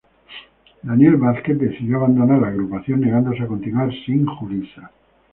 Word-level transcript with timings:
Daniel 0.81 1.15
Vázquez 1.17 1.59
decidió 1.59 1.97
abandonar 1.97 2.41
la 2.41 2.47
agrupación 2.47 3.01
negándose 3.01 3.43
a 3.43 3.45
continuar 3.47 3.91
sin 4.03 4.25
Julissa. 4.25 4.89